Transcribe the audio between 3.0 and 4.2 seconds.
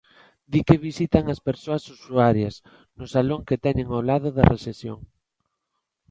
salón que teñen ao